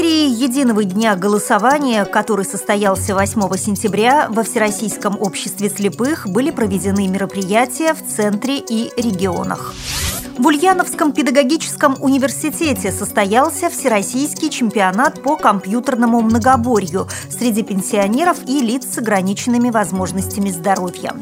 преддверии 0.00 0.42
единого 0.42 0.82
дня 0.82 1.14
голосования, 1.14 2.06
который 2.06 2.46
состоялся 2.46 3.14
8 3.14 3.56
сентября, 3.58 4.28
во 4.30 4.42
Всероссийском 4.44 5.20
обществе 5.20 5.68
слепых 5.68 6.26
были 6.26 6.50
проведены 6.50 7.06
мероприятия 7.06 7.92
в 7.92 8.06
центре 8.06 8.58
и 8.58 8.90
регионах. 8.96 9.74
В 10.38 10.46
Ульяновском 10.46 11.12
педагогическом 11.12 11.96
университете 12.00 12.92
состоялся 12.92 13.68
всероссийский 13.68 14.48
чемпионат 14.48 15.22
по 15.22 15.36
компьютерному 15.36 16.22
многоборью 16.22 17.06
среди 17.28 17.62
пенсионеров 17.62 18.38
и 18.46 18.60
лиц 18.60 18.86
с 18.94 18.98
ограниченными 18.98 19.68
возможностями 19.68 20.48
здоровья. 20.50 21.12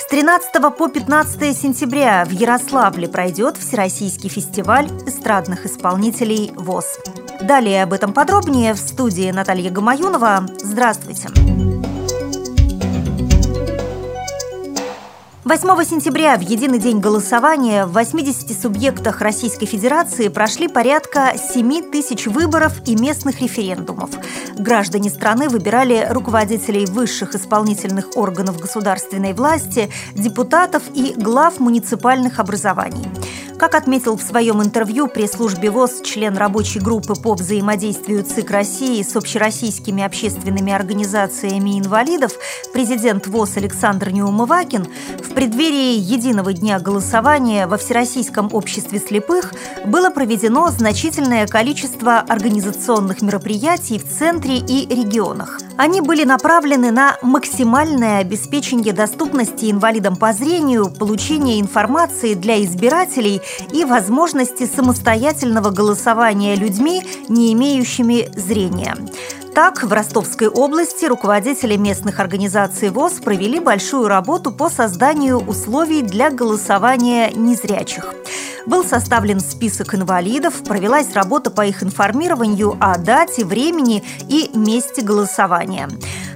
С 0.00 0.06
13 0.08 0.74
по 0.74 0.88
15 0.88 1.54
сентября 1.54 2.24
в 2.24 2.30
Ярославле 2.30 3.08
пройдет 3.08 3.58
Всероссийский 3.58 4.30
фестиваль 4.30 4.86
эстрадных 5.06 5.66
исполнителей 5.66 6.50
ВОЗ. 6.56 6.86
Далее 7.44 7.82
об 7.82 7.92
этом 7.92 8.14
подробнее 8.14 8.72
в 8.72 8.78
студии 8.78 9.30
Наталья 9.30 9.70
Гамаюнова. 9.70 10.46
Здравствуйте! 10.62 11.28
8 15.44 15.84
сентября 15.84 16.38
в 16.38 16.40
единый 16.40 16.78
день 16.78 17.00
голосования 17.00 17.84
в 17.84 17.92
80 17.92 18.58
субъектах 18.58 19.20
Российской 19.20 19.66
Федерации 19.66 20.28
прошли 20.28 20.68
порядка 20.68 21.34
7 21.36 21.90
тысяч 21.90 22.26
выборов 22.26 22.80
и 22.86 22.96
местных 22.96 23.42
референдумов. 23.42 24.08
Граждане 24.56 25.10
страны 25.10 25.50
выбирали 25.50 26.06
руководителей 26.08 26.86
высших 26.86 27.34
исполнительных 27.34 28.16
органов 28.16 28.58
государственной 28.58 29.34
власти, 29.34 29.90
депутатов 30.14 30.82
и 30.94 31.12
глав 31.14 31.60
муниципальных 31.60 32.38
образований. 32.38 33.06
Как 33.64 33.76
отметил 33.76 34.18
в 34.18 34.22
своем 34.22 34.62
интервью 34.62 35.08
пресс-службе 35.08 35.70
ВОЗ 35.70 36.02
член 36.04 36.36
рабочей 36.36 36.80
группы 36.80 37.14
по 37.14 37.32
взаимодействию 37.32 38.22
ЦИК 38.22 38.50
России 38.50 39.02
с 39.02 39.16
общероссийскими 39.16 40.02
общественными 40.02 40.70
организациями 40.70 41.78
инвалидов, 41.78 42.32
президент 42.74 43.26
ВОЗ 43.26 43.56
Александр 43.56 44.10
Неумывакин, 44.10 44.86
в 45.18 45.32
преддверии 45.32 45.96
единого 45.96 46.52
дня 46.52 46.78
голосования 46.78 47.66
во 47.66 47.78
Всероссийском 47.78 48.50
обществе 48.52 48.98
слепых 48.98 49.54
было 49.86 50.10
проведено 50.10 50.68
значительное 50.68 51.46
количество 51.46 52.18
организационных 52.18 53.22
мероприятий 53.22 53.98
в 53.98 54.06
центре 54.06 54.58
и 54.58 54.86
регионах. 54.94 55.58
Они 55.78 56.02
были 56.02 56.24
направлены 56.24 56.90
на 56.90 57.16
максимальное 57.22 58.18
обеспечение 58.18 58.92
доступности 58.92 59.70
инвалидам 59.70 60.16
по 60.16 60.34
зрению, 60.34 60.90
получение 60.90 61.60
информации 61.60 62.34
для 62.34 62.62
избирателей 62.62 63.40
и 63.72 63.84
возможности 63.84 64.66
самостоятельного 64.66 65.70
голосования 65.70 66.54
людьми, 66.54 67.02
не 67.28 67.52
имеющими 67.52 68.28
зрения. 68.36 68.96
Так, 69.54 69.84
в 69.84 69.92
Ростовской 69.92 70.48
области 70.48 71.04
руководители 71.04 71.76
местных 71.76 72.18
организаций 72.18 72.88
ВОЗ 72.90 73.20
провели 73.20 73.60
большую 73.60 74.08
работу 74.08 74.50
по 74.50 74.68
созданию 74.68 75.38
условий 75.38 76.02
для 76.02 76.30
голосования 76.30 77.30
незрячих. 77.30 78.14
Был 78.66 78.82
составлен 78.84 79.40
список 79.40 79.94
инвалидов, 79.94 80.62
провелась 80.64 81.12
работа 81.12 81.50
по 81.50 81.66
их 81.66 81.82
информированию 81.82 82.76
о 82.80 82.96
дате, 82.96 83.44
времени 83.44 84.02
и 84.28 84.50
месте 84.54 85.02
голосования. 85.02 85.88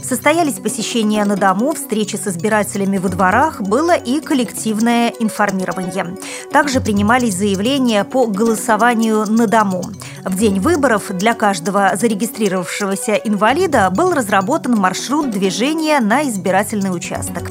Состоялись 0.03 0.55
посещения 0.55 1.25
на 1.25 1.37
дому, 1.37 1.75
встречи 1.75 2.17
с 2.17 2.27
избирателями 2.27 2.99
во 2.99 3.09
дворах, 3.09 3.61
было 3.61 3.95
и 3.95 4.21
коллективное 4.21 5.09
информирование. 5.09 6.17
Также 6.51 6.81
принимались 6.81 7.37
заявления 7.37 8.05
по 8.05 8.27
голосованию 8.27 9.27
на 9.27 9.47
дому. 9.47 9.85
В 10.25 10.37
день 10.37 10.61
выборов 10.61 11.11
для 11.11 11.35
каждого 11.35 11.93
зарегистрировавшегося 11.95 13.15
инвалида 13.17 13.91
был 13.91 14.13
разработан 14.13 14.77
маршрут 14.77 15.31
движения 15.31 16.01
на 16.01 16.27
избирательный 16.29 16.95
участок. 16.95 17.51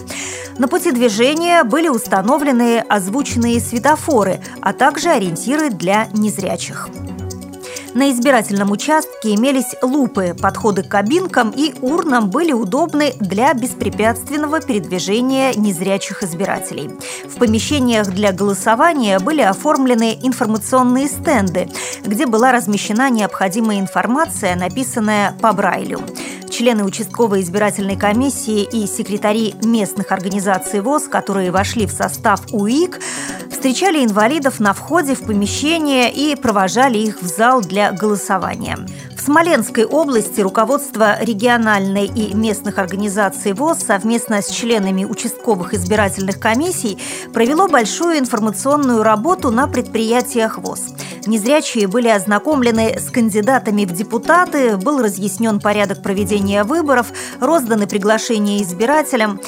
На 0.60 0.68
пути 0.68 0.92
движения 0.92 1.64
были 1.64 1.88
установлены 1.88 2.80
озвученные 2.80 3.60
светофоры, 3.60 4.40
а 4.62 4.74
также 4.74 5.10
ориентиры 5.10 5.70
для 5.70 6.08
незрячих. 6.14 6.90
На 7.94 8.12
избирательном 8.12 8.70
участке 8.72 9.34
имелись 9.34 9.76
лупы, 9.82 10.36
подходы 10.40 10.84
к 10.84 10.88
кабинкам 10.88 11.50
и 11.50 11.74
урнам 11.82 12.30
были 12.30 12.54
удобны 12.54 13.14
для 13.20 13.54
беспрепятственного 13.56 14.62
передвижения 14.62 15.54
незрячих 15.56 16.22
избирателей. 16.22 16.92
В 17.26 17.38
помещениях 17.40 18.08
для 18.12 18.32
голосования 18.34 19.18
были 19.18 19.42
оформлены 19.42 20.18
информационные 20.22 21.08
стенды, 21.08 21.70
где 22.06 22.28
была 22.28 22.52
размещена 22.52 23.10
необходимая 23.10 23.80
информация, 23.80 24.56
написанная 24.56 25.36
по 25.42 25.52
Брайлю 25.54 26.00
члены 26.58 26.86
участковой 26.86 27.42
избирательной 27.42 27.98
комиссии 27.98 28.64
и 28.64 28.88
секретари 28.88 29.54
местных 29.64 30.12
организаций 30.12 30.80
ВОЗ, 30.80 31.04
которые 31.04 31.52
вошли 31.52 31.86
в 31.86 31.92
состав 31.92 32.42
УИК, 32.52 33.00
встречали 33.52 34.04
инвалидов 34.04 34.60
на 34.60 34.74
входе 34.74 35.14
в 35.14 35.20
помещение 35.20 36.12
и 36.12 36.36
провожали 36.36 36.98
их 36.98 37.22
в 37.22 37.28
зал 37.28 37.62
для 37.62 37.92
голосования. 37.92 38.80
Смоленской 39.28 39.84
области 39.84 40.40
руководство 40.40 41.22
региональной 41.22 42.06
и 42.06 42.34
местных 42.34 42.78
организаций 42.78 43.52
ВОЗ 43.52 43.80
совместно 43.80 44.42
с 44.42 44.50
членами 44.50 45.04
участковых 45.04 45.74
избирательных 45.74 46.40
комиссий 46.40 46.98
провело 47.34 47.68
большую 47.68 48.20
информационную 48.20 49.04
работу 49.04 49.52
на 49.52 49.68
предприятиях 49.68 50.60
ВОЗ– 50.60 50.94
Незрячие 51.28 51.88
были 51.88 52.08
ознакомлены 52.08 52.98
с 52.98 53.12
кандидатами 53.12 53.84
в 53.84 53.92
депутаты, 53.92 54.78
был 54.78 55.02
разъяснен 55.02 55.60
порядок 55.60 56.02
проведения 56.02 56.64
выборов, 56.64 57.08
розданы 57.42 57.86
приглашения 57.86 58.64
избирателям. 58.64 59.42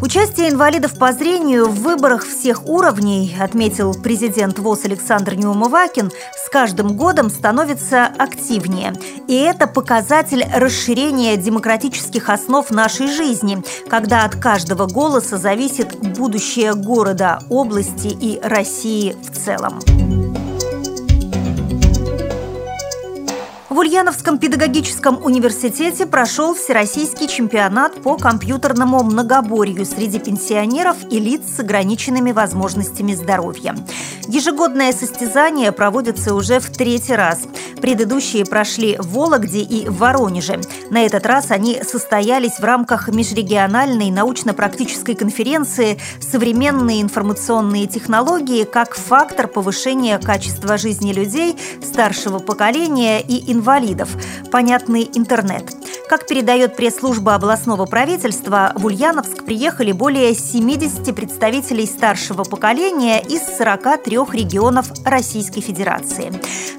Участие 0.00 0.48
инвалидов 0.48 0.98
по 0.98 1.12
зрению 1.12 1.68
в 1.68 1.82
выборах 1.82 2.24
всех 2.26 2.66
уровней, 2.66 3.36
отметил 3.38 3.92
президент 3.94 4.58
ВОЗ 4.58 4.86
Александр 4.86 5.34
Неумывакин, 5.34 6.10
с 6.10 6.48
каждым 6.48 6.96
годом 6.96 7.28
становится 7.28 8.06
активнее. 8.06 8.94
И 9.28 9.34
это 9.34 9.66
показатель 9.66 10.44
расширения 10.54 11.36
демократических 11.36 12.28
основ 12.30 12.70
нашей 12.70 13.08
жизни, 13.08 13.62
когда 13.88 14.24
от 14.24 14.36
каждого 14.36 14.86
голоса 14.86 15.36
зависит 15.36 15.96
будущее 16.16 16.74
города, 16.74 17.40
области 17.50 18.08
и 18.08 18.40
России 18.40 19.16
в 19.22 19.36
целом. 19.36 19.80
В 23.76 23.80
Ульяновском 23.80 24.38
педагогическом 24.38 25.22
университете 25.22 26.06
прошел 26.06 26.54
Всероссийский 26.54 27.28
чемпионат 27.28 28.00
по 28.00 28.16
компьютерному 28.16 29.02
многоборью 29.02 29.84
среди 29.84 30.18
пенсионеров 30.18 30.96
и 31.10 31.20
лиц 31.20 31.42
с 31.54 31.60
ограниченными 31.60 32.32
возможностями 32.32 33.12
здоровья. 33.12 33.76
Ежегодное 34.28 34.92
состязание 34.92 35.72
проводится 35.72 36.34
уже 36.34 36.58
в 36.58 36.70
третий 36.70 37.14
раз. 37.14 37.42
Предыдущие 37.82 38.46
прошли 38.46 38.96
в 38.96 39.12
Вологде 39.12 39.60
и 39.60 39.86
в 39.86 39.98
Воронеже. 39.98 40.58
На 40.88 41.04
этот 41.04 41.26
раз 41.26 41.50
они 41.50 41.82
состоялись 41.82 42.58
в 42.58 42.64
рамках 42.64 43.08
межрегиональной 43.08 44.10
научно-практической 44.10 45.14
конференции 45.14 45.98
«Современные 46.18 47.02
информационные 47.02 47.86
технологии 47.86 48.64
как 48.64 48.94
фактор 48.94 49.48
повышения 49.48 50.18
качества 50.18 50.78
жизни 50.78 51.12
людей 51.12 51.58
старшего 51.82 52.38
поколения 52.38 53.20
и 53.20 53.52
инвалидов 53.52 53.65
инвалидов, 53.66 54.10
понятный 54.52 55.10
интернет. 55.12 55.74
Как 56.08 56.28
передает 56.28 56.76
пресс-служба 56.76 57.34
областного 57.34 57.84
правительства, 57.84 58.72
в 58.76 58.86
Ульяновск 58.86 59.44
приехали 59.44 59.90
более 59.90 60.34
70 60.36 61.12
представителей 61.12 61.84
старшего 61.84 62.44
поколения 62.44 63.20
из 63.20 63.42
43 63.58 64.18
регионов 64.32 64.86
Российской 65.04 65.62
Федерации. 65.62 66.32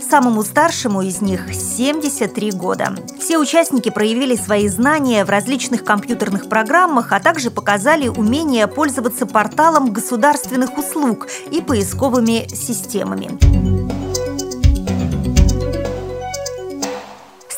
Самому 0.10 0.44
старшему 0.44 1.02
из 1.02 1.20
них 1.20 1.54
73 1.54 2.52
года. 2.52 2.96
Все 3.20 3.38
участники 3.38 3.90
проявили 3.90 4.38
свои 4.38 4.70
знания 4.70 5.26
в 5.26 5.30
различных 5.30 5.84
компьютерных 5.84 6.48
программах, 6.48 7.12
а 7.12 7.20
также 7.20 7.52
показали 7.52 8.08
умение 8.08 8.68
пользоваться 8.68 9.26
порталом 9.26 9.92
государственных 9.92 10.78
услуг 10.78 11.28
и 11.52 11.60
поисковыми 11.60 12.48
системами. 12.48 13.38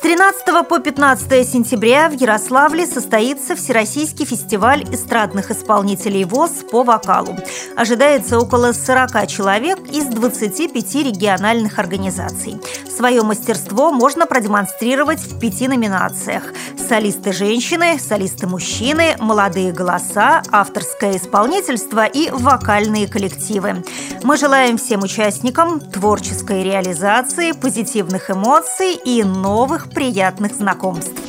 13 0.10 0.68
по 0.68 0.80
15 0.80 1.48
сентября 1.48 2.10
в 2.10 2.14
Ярославле 2.14 2.88
состоится 2.88 3.56
Всероссийский 3.56 4.26
фестиваль 4.26 4.84
эстрадных 4.92 5.52
исполнителей 5.52 6.24
ВОЗ 6.24 6.66
по 6.72 6.82
вокалу. 6.82 7.38
Ожидается 7.78 8.40
около 8.40 8.72
40 8.72 9.28
человек 9.28 9.78
из 9.92 10.06
25 10.06 10.96
региональных 10.96 11.78
организаций. 11.78 12.60
Свое 12.90 13.22
мастерство 13.22 13.92
можно 13.92 14.26
продемонстрировать 14.26 15.20
в 15.20 15.40
пяти 15.40 15.68
номинациях– 15.68 16.54
солисты 16.90 17.34
женщины, 17.34 18.00
солисты 18.00 18.48
мужчины, 18.48 19.16
молодые 19.20 19.72
голоса, 19.72 20.42
авторское 20.52 21.18
исполнительство 21.18 22.04
и 22.04 22.32
вокальные 22.32 23.08
коллективы. 23.08 23.84
Мы 24.24 24.38
желаем 24.38 24.78
всем 24.80 25.04
участникам 25.04 25.80
творческой 25.80 26.64
реализации, 26.64 27.52
позитивных 27.52 28.32
эмоций 28.32 28.96
и 28.96 29.24
новых 29.24 29.92
приятных 29.92 30.56
знакомств. 30.56 31.29